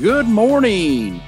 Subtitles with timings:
[0.00, 1.20] Good morning.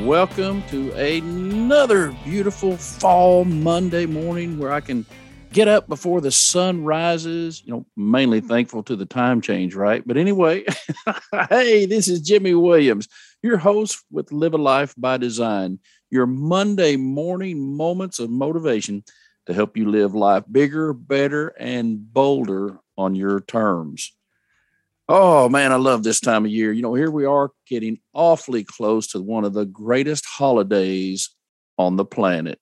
[0.00, 5.06] Welcome to another beautiful fall Monday morning where I can
[5.54, 7.62] get up before the sun rises.
[7.64, 8.48] You know, mainly hmm.
[8.48, 10.06] thankful to the time change, right?
[10.06, 10.64] But anyway,
[11.48, 13.08] hey, this is Jimmy Williams,
[13.42, 15.78] your host with Live a Life by Design,
[16.10, 19.02] your Monday morning moments of motivation
[19.46, 24.12] to help you live life bigger, better, and bolder on your terms.
[25.12, 26.72] Oh man, I love this time of year.
[26.72, 31.30] You know, here we are getting awfully close to one of the greatest holidays
[31.76, 32.60] on the planet.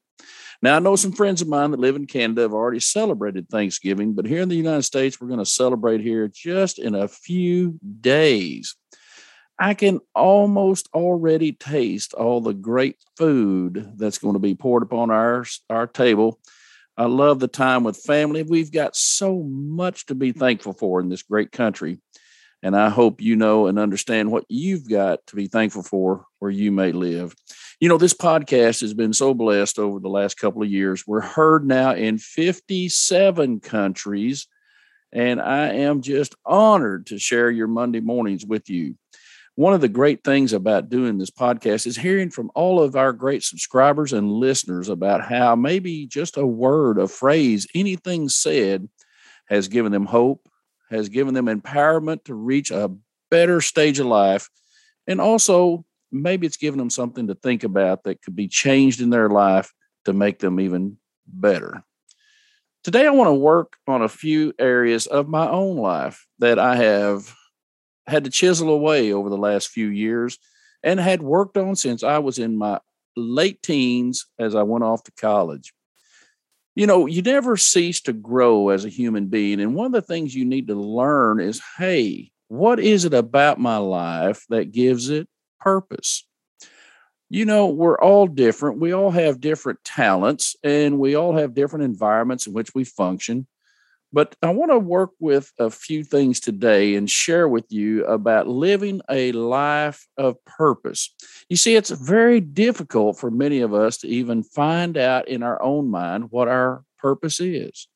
[0.62, 4.14] Now, I know some friends of mine that live in Canada have already celebrated Thanksgiving,
[4.14, 7.78] but here in the United States, we're going to celebrate here just in a few
[8.00, 8.74] days.
[9.58, 15.10] I can almost already taste all the great food that's going to be poured upon
[15.10, 16.40] our, our table.
[16.96, 18.42] I love the time with family.
[18.42, 22.00] We've got so much to be thankful for in this great country.
[22.62, 26.50] And I hope you know and understand what you've got to be thankful for where
[26.50, 27.34] you may live.
[27.80, 31.06] You know, this podcast has been so blessed over the last couple of years.
[31.06, 34.48] We're heard now in 57 countries,
[35.12, 38.96] and I am just honored to share your Monday mornings with you.
[39.54, 43.12] One of the great things about doing this podcast is hearing from all of our
[43.12, 48.88] great subscribers and listeners about how maybe just a word, a phrase, anything said
[49.46, 50.48] has given them hope,
[50.90, 52.90] has given them empowerment to reach a
[53.30, 54.48] better stage of life.
[55.06, 59.10] And also, maybe it's given them something to think about that could be changed in
[59.10, 59.72] their life
[60.04, 61.82] to make them even better.
[62.84, 66.76] Today, I want to work on a few areas of my own life that I
[66.76, 67.34] have
[68.06, 70.38] had to chisel away over the last few years
[70.82, 72.80] and had worked on since I was in my
[73.16, 75.74] late teens as I went off to college
[76.78, 79.58] you know, you never cease to grow as a human being.
[79.58, 83.58] And one of the things you need to learn is hey, what is it about
[83.58, 86.24] my life that gives it purpose?
[87.30, 88.78] You know, we're all different.
[88.78, 93.48] We all have different talents and we all have different environments in which we function.
[94.12, 98.48] But I want to work with a few things today and share with you about
[98.48, 101.14] living a life of purpose.
[101.50, 105.60] You see, it's very difficult for many of us to even find out in our
[105.62, 107.86] own mind what our purpose is.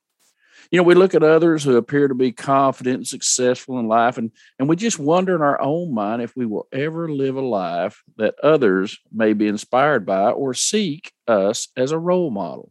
[0.70, 4.16] You know, we look at others who appear to be confident and successful in life,
[4.16, 7.42] and, and we just wonder in our own mind if we will ever live a
[7.42, 12.70] life that others may be inspired by or seek us as a role model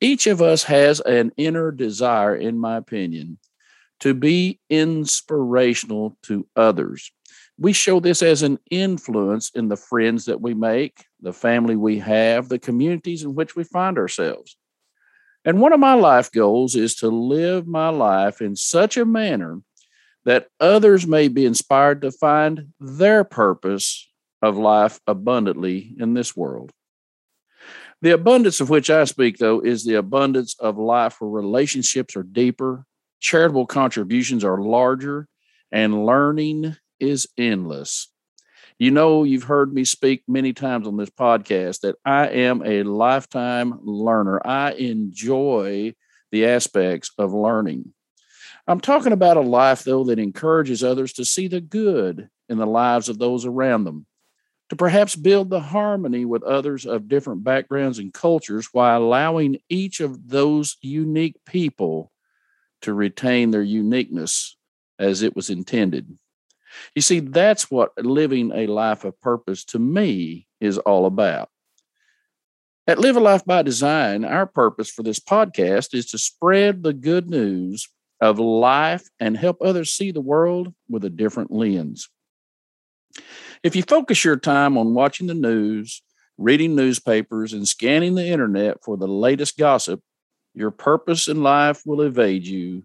[0.00, 3.38] each of us has an inner desire, in my opinion,
[4.00, 7.12] to be inspirational to others.
[7.56, 11.98] We show this as an influence in the friends that we make, the family we
[12.00, 14.56] have, the communities in which we find ourselves.
[15.44, 19.60] And one of my life goals is to live my life in such a manner
[20.24, 24.08] that others may be inspired to find their purpose
[24.42, 26.72] of life abundantly in this world.
[28.02, 32.22] The abundance of which I speak, though, is the abundance of life where relationships are
[32.22, 32.86] deeper,
[33.20, 35.28] charitable contributions are larger,
[35.72, 38.10] and learning is endless.
[38.78, 42.82] You know, you've heard me speak many times on this podcast that I am a
[42.82, 44.44] lifetime learner.
[44.44, 45.94] I enjoy
[46.32, 47.94] the aspects of learning.
[48.66, 52.66] I'm talking about a life, though, that encourages others to see the good in the
[52.66, 54.06] lives of those around them
[54.70, 60.00] to perhaps build the harmony with others of different backgrounds and cultures while allowing each
[60.00, 62.10] of those unique people
[62.82, 64.56] to retain their uniqueness
[64.98, 66.18] as it was intended.
[66.94, 71.50] You see, that's what living a life of purpose to me is all about.
[72.86, 76.92] At Live a Life by Design, our purpose for this podcast is to spread the
[76.92, 77.88] good news
[78.20, 82.08] of life and help others see the world with a different lens.
[83.62, 86.02] If you focus your time on watching the news,
[86.36, 90.00] reading newspapers, and scanning the internet for the latest gossip,
[90.54, 92.84] your purpose in life will evade you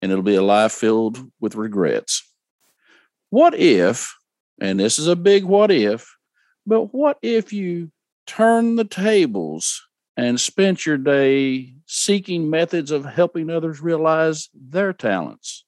[0.00, 2.22] and it'll be a life filled with regrets.
[3.30, 4.14] What if,
[4.60, 6.16] and this is a big what if,
[6.66, 7.90] but what if you
[8.26, 9.86] turn the tables
[10.16, 15.64] and spent your day seeking methods of helping others realize their talents?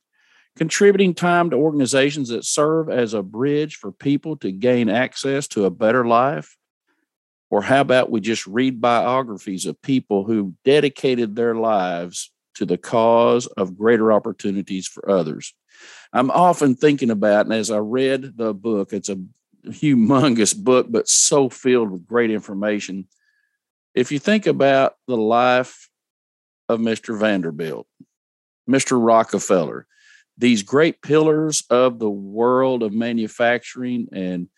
[0.61, 5.65] Contributing time to organizations that serve as a bridge for people to gain access to
[5.65, 6.59] a better life?
[7.49, 12.77] Or how about we just read biographies of people who dedicated their lives to the
[12.77, 15.55] cause of greater opportunities for others?
[16.13, 19.17] I'm often thinking about, and as I read the book, it's a
[19.67, 23.09] humongous book, but so filled with great information.
[23.95, 25.89] If you think about the life
[26.69, 27.19] of Mr.
[27.19, 27.87] Vanderbilt,
[28.69, 29.03] Mr.
[29.03, 29.87] Rockefeller,
[30.41, 34.49] these great pillars of the world of manufacturing and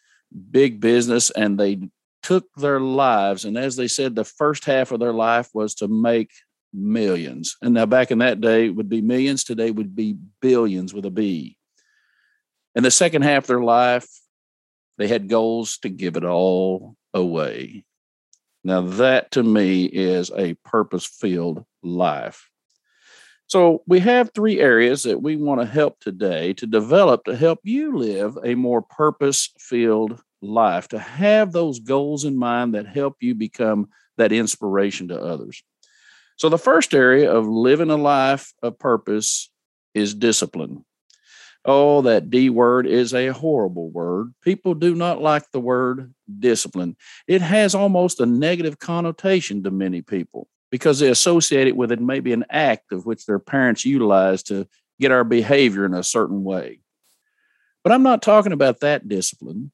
[0.51, 1.81] big business and they
[2.23, 3.45] took their lives.
[3.45, 6.31] And as they said, the first half of their life was to make
[6.73, 7.57] millions.
[7.61, 9.43] And now back in that day would be millions.
[9.43, 11.59] Today would be billions with a B.
[12.77, 14.09] And the second half of their life,
[14.99, 17.85] they had goals to give it all away.
[18.65, 22.49] Now, that to me is a purpose filled life.
[23.53, 27.59] So, we have three areas that we want to help today to develop to help
[27.65, 33.17] you live a more purpose filled life, to have those goals in mind that help
[33.21, 35.63] you become that inspiration to others.
[36.39, 39.51] So, the first area of living a life of purpose
[39.93, 40.87] is discipline.
[41.67, 44.33] Oh, that D word is a horrible word.
[44.41, 46.97] People do not like the word discipline.
[47.29, 52.01] It has almost a negative connotation to many people because they associate it with it
[52.01, 54.67] maybe an act of which their parents utilize to
[54.99, 56.81] get our behavior in a certain way.
[57.85, 59.71] But I'm not talking about that discipline.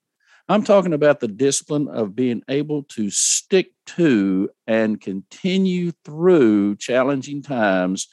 [0.49, 7.43] I'm talking about the discipline of being able to stick to and continue through challenging
[7.43, 8.09] times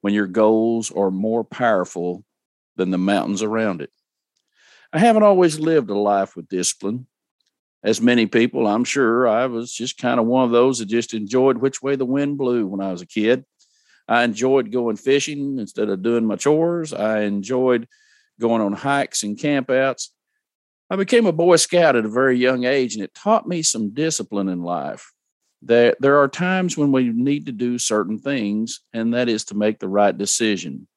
[0.00, 2.24] when your goals are more powerful
[2.74, 3.90] than the mountains around it.
[4.92, 7.06] I haven't always lived a life with discipline.
[7.86, 11.14] As many people, I'm sure I was just kind of one of those that just
[11.14, 13.44] enjoyed which way the wind blew when I was a kid.
[14.08, 16.92] I enjoyed going fishing instead of doing my chores.
[16.92, 17.86] I enjoyed
[18.40, 20.08] going on hikes and campouts.
[20.90, 23.94] I became a Boy Scout at a very young age, and it taught me some
[23.94, 25.12] discipline in life.
[25.62, 29.54] That there are times when we need to do certain things, and that is to
[29.54, 30.88] make the right decision.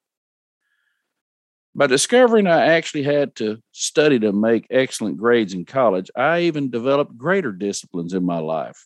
[1.80, 6.70] By discovering I actually had to study to make excellent grades in college, I even
[6.70, 8.86] developed greater disciplines in my life.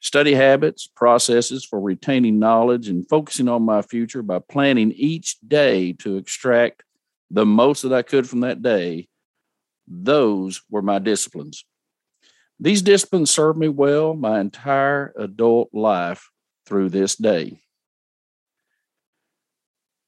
[0.00, 5.92] Study habits, processes for retaining knowledge, and focusing on my future by planning each day
[6.00, 6.82] to extract
[7.30, 9.06] the most that I could from that day
[9.86, 11.64] those were my disciplines.
[12.58, 16.30] These disciplines served me well my entire adult life
[16.66, 17.62] through this day.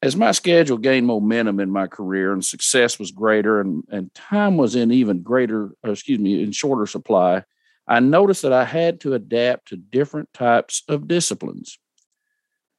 [0.02, 4.56] As my schedule gained momentum in my career and success was greater and, and time
[4.56, 7.44] was in even greater, uh, excuse me, in shorter supply,
[7.86, 11.78] I noticed that I had to adapt to different types of disciplines.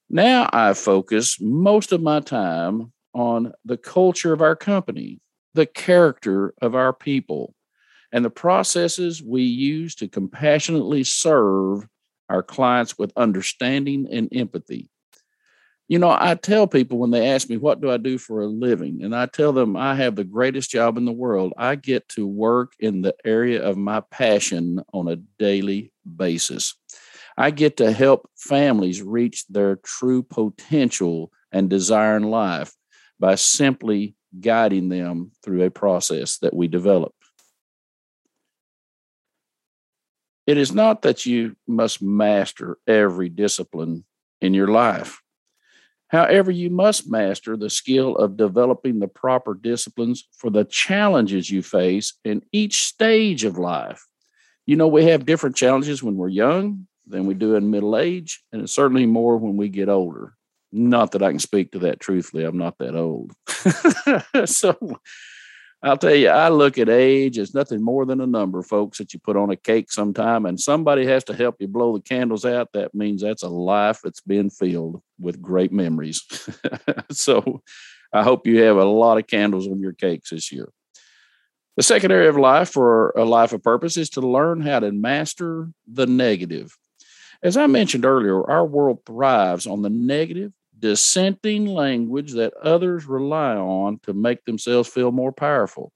[0.10, 5.20] Now I focus most of my time on the culture of our company,
[5.54, 7.54] the character of our people
[8.12, 11.88] and the processes we use to compassionately serve
[12.30, 14.91] our clients with understanding and empathy.
[15.92, 18.48] You know, I tell people when they ask me, What do I do for a
[18.48, 19.04] living?
[19.04, 21.52] And I tell them, I have the greatest job in the world.
[21.58, 26.76] I get to work in the area of my passion on a daily basis.
[27.38, 32.72] I get to help families reach their true potential and desire in life
[33.20, 37.14] by simply guiding them through a process that we develop.
[40.48, 44.06] It is not that you must master every discipline
[44.40, 45.21] in your life.
[46.12, 51.64] However, you must master the skill of developing the proper disciplines for the challenges you
[51.64, 54.06] face in each stage of life.
[54.66, 58.44] You know, we have different challenges when we're young than we do in middle age,
[58.52, 60.34] and it's certainly more when we get older.
[60.74, 62.44] Not that I can speak to that truthfully.
[62.44, 63.32] I'm not that old.
[64.46, 64.78] so
[65.84, 69.14] I'll tell you, I look at age as nothing more than a number, folks, that
[69.14, 72.46] you put on a cake sometime, and somebody has to help you blow the candles
[72.46, 72.70] out.
[72.74, 76.22] That means that's a life that's been filled with great memories.
[77.12, 77.64] so
[78.14, 80.72] I hope you have a lot of candles on your cakes this year.
[81.78, 84.92] The second area of life for a life of purpose is to learn how to
[84.92, 86.78] master the negative.
[87.42, 93.56] As I mentioned earlier, our world thrives on the negative dissenting language that others rely
[93.56, 95.94] on to make themselves feel more powerful.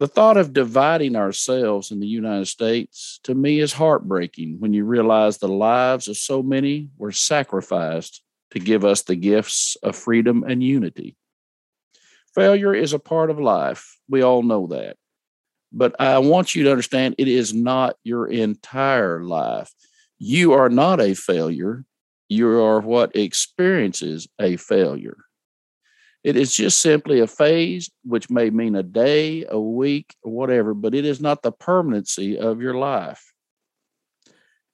[0.00, 4.84] The thought of dividing ourselves in the United States to me is heartbreaking when you
[4.84, 10.44] realize the lives of so many were sacrificed to give us the gifts of freedom
[10.46, 11.16] and unity.
[12.34, 13.98] Failure is a part of life.
[14.08, 14.96] We all know that.
[15.72, 19.72] But I want you to understand it is not your entire life.
[20.18, 21.84] You are not a failure
[22.28, 25.16] you are what experiences a failure.
[26.24, 30.74] It is just simply a phase, which may mean a day, a week, or whatever,
[30.74, 33.32] but it is not the permanency of your life.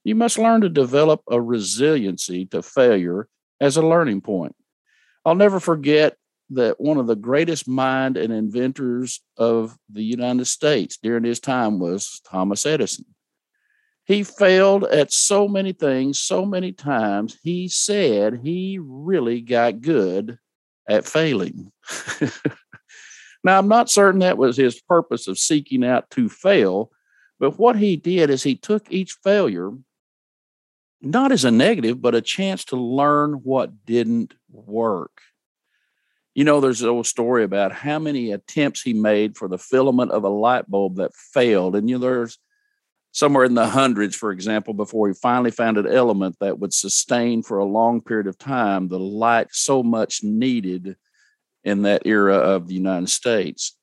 [0.04, 3.28] You must learn to develop a resiliency to failure
[3.60, 4.56] as a learning point.
[5.24, 6.16] I'll never forget
[6.50, 11.78] that one of the greatest mind and inventors of the United States during his time
[11.78, 13.06] was Thomas Edison.
[14.04, 17.38] He failed at so many things so many times.
[17.42, 20.38] He said he really got good
[20.88, 21.72] at failing.
[23.44, 26.90] Now, I'm not certain that was his purpose of seeking out to fail,
[27.38, 29.72] but what he did is he took each failure
[31.02, 35.20] not as a negative, but a chance to learn what didn't work.
[36.34, 40.12] You know, there's an old story about how many attempts he made for the filament
[40.12, 41.76] of a light bulb that failed.
[41.76, 42.38] And, you know, there's
[43.14, 47.44] somewhere in the hundreds, for example, before he finally found an element that would sustain
[47.44, 50.96] for a long period of time the light so much needed
[51.62, 53.78] in that era of the United States.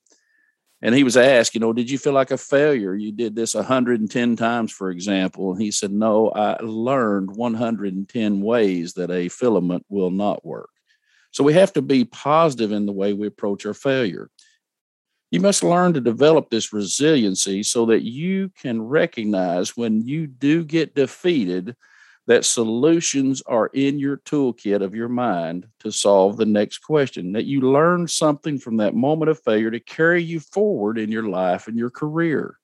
[0.82, 2.94] And he was asked, you know, did you feel like a failure?
[2.94, 5.54] You did this 110 times, for example.
[5.54, 10.70] And he said, no, I learned 110 ways that a filament will not work.
[11.32, 14.30] So we have to be positive in the way we approach our failure.
[15.32, 20.66] You must learn to develop this resiliency so that you can recognize when you do
[20.66, 21.78] get defeated
[22.28, 27.46] that solutions are in your toolkit of your mind to solve the next question, that
[27.46, 31.68] you learn something from that moment of failure to carry you forward in your life
[31.68, 32.58] and your career.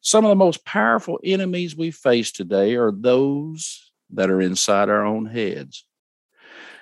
[0.00, 5.04] Some of the most powerful enemies we face today are those that are inside our
[5.04, 5.84] own heads.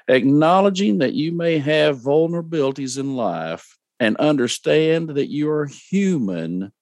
[0.07, 6.73] Acknowledging that you may have vulnerabilities in life and understand that you are human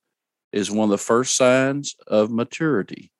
[0.52, 3.12] is one of the first signs of maturity.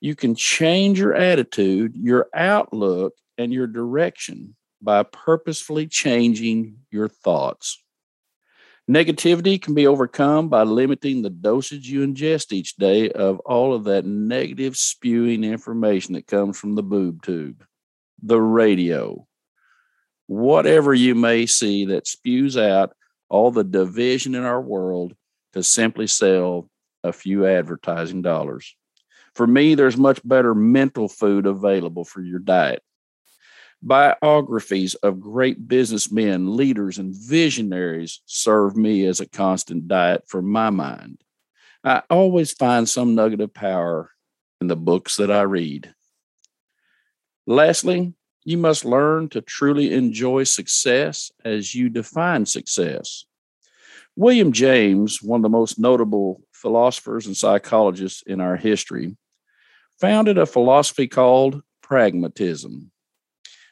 [0.00, 7.82] You can change your attitude, your outlook, and your direction by purposefully changing your thoughts.
[8.90, 13.84] Negativity can be overcome by limiting the dosage you ingest each day of all of
[13.84, 17.64] that negative spewing information that comes from the boob tube,
[18.22, 19.26] the radio,
[20.30, 22.92] whatever you may see that spews out
[23.28, 25.12] all the division in our world
[25.52, 26.70] to simply sell
[27.02, 28.76] a few advertising dollars.
[29.34, 32.80] For me, there's much better mental food available for your diet.
[33.82, 40.70] Biographies of great businessmen, leaders, and visionaries serve me as a constant diet for my
[40.70, 41.20] mind.
[41.82, 44.12] I always find some nugget of power
[44.60, 45.92] in the books that I read.
[47.48, 53.24] Lastly, you must learn to truly enjoy success as you define success.
[54.16, 59.16] William James, one of the most notable philosophers and psychologists in our history,
[60.00, 62.90] founded a philosophy called pragmatism.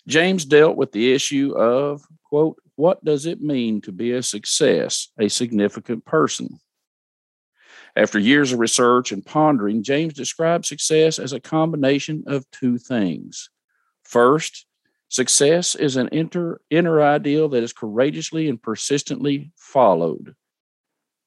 [0.07, 5.09] James dealt with the issue of, quote, what does it mean to be a success,
[5.19, 6.61] a significant person?
[7.97, 13.51] After years of research and pondering, James described success as a combination of two things.
[14.09, 14.65] First,
[15.11, 20.35] success is an inner, inner ideal that is courageously and persistently followed.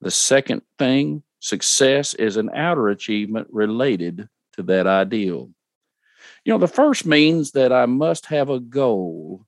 [0.02, 5.52] The second thing, success is an outer achievement related to that ideal.
[6.44, 9.46] You know, the first means that I must have a goal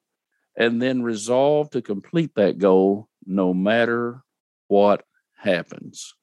[0.56, 4.22] and then resolve to complete that goal no matter
[4.68, 6.14] what happens.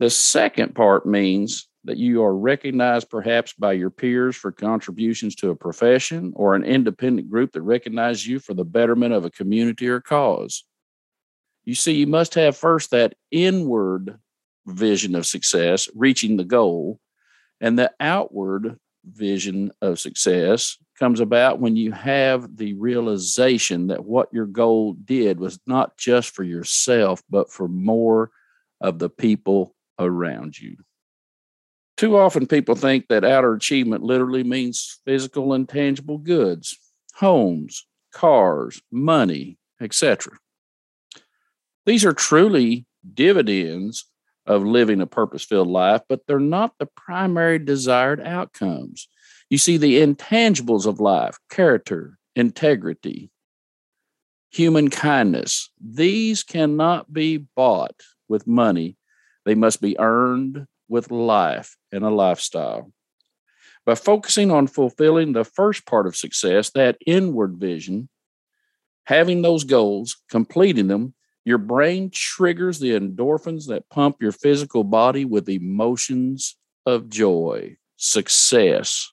[0.00, 5.50] The second part means that you are recognized perhaps by your peers for contributions to
[5.50, 9.88] a profession or an independent group that recognizes you for the betterment of a community
[9.88, 10.64] or cause.
[11.64, 14.18] You see, you must have first that inward
[14.66, 17.00] vision of success, reaching the goal,
[17.60, 24.28] and the outward vision of success comes about when you have the realization that what
[24.32, 28.30] your goal did was not just for yourself, but for more
[28.80, 30.76] of the people around you.
[31.96, 36.76] Too often, people think that outer achievement literally means physical and tangible goods,
[37.14, 40.34] homes, cars, money, etc.
[41.86, 42.84] These are truly
[43.14, 44.04] dividends
[44.44, 49.08] of living a purpose filled life, but they're not the primary desired outcomes.
[49.48, 53.30] You see, the intangibles of life, character, integrity,
[54.50, 58.96] human kindness, these cannot be bought with money.
[59.44, 62.92] They must be earned with life and a lifestyle.
[63.84, 68.08] By focusing on fulfilling the first part of success, that inward vision,
[69.04, 75.24] having those goals, completing them, your brain triggers the endorphins that pump your physical body
[75.24, 79.12] with emotions of joy, success.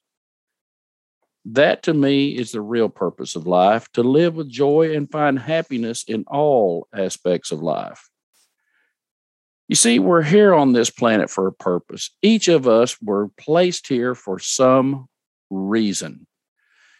[1.45, 5.37] That to me is the real purpose of life to live with joy and find
[5.37, 8.09] happiness in all aspects of life.
[9.73, 12.11] You see, we're here on this planet for a purpose.
[12.21, 15.07] Each of us were placed here for some
[15.49, 16.27] reason.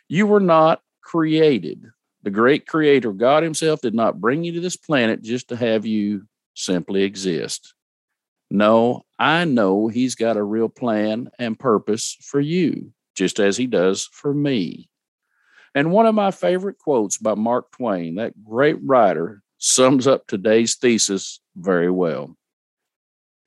[0.10, 1.86] You were not created
[2.24, 5.86] the great creator, God Himself, did not bring you to this planet just to have
[5.86, 6.24] you
[6.56, 7.76] simply exist.
[8.50, 13.68] No, I know He's got a real plan and purpose for you, just as He
[13.68, 14.90] does for me.
[15.76, 20.74] And one of my favorite quotes by Mark Twain, that great writer, sums up today's
[20.74, 22.36] thesis very well.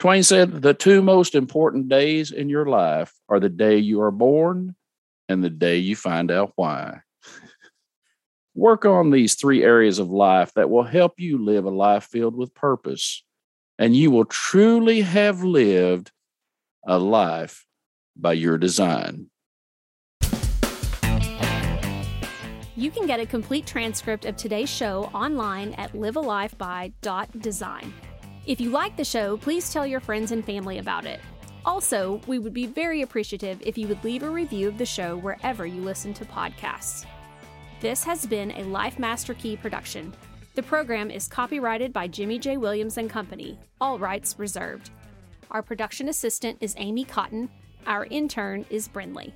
[0.06, 4.12] Twain said the two most important days in your life are the day you are
[4.12, 4.76] born
[5.28, 7.00] and the day you find out why.
[8.54, 12.36] Work on these three areas of life that will help you live a life filled
[12.36, 13.25] with purpose,
[13.80, 16.12] and you will truly have lived
[16.86, 17.66] a life
[18.14, 19.28] by your design.
[22.76, 27.92] You can get a complete transcript of today's show online at livealifeby.design.
[28.46, 31.20] If you like the show, please tell your friends and family about it.
[31.64, 35.16] Also, we would be very appreciative if you would leave a review of the show
[35.16, 37.04] wherever you listen to podcasts.
[37.80, 40.14] This has been a Life Master Key production.
[40.54, 42.56] The program is copyrighted by Jimmy J.
[42.56, 44.90] Williams and Company, all rights reserved.
[45.50, 47.50] Our production assistant is Amy Cotton.
[47.84, 49.32] Our intern is Brinley.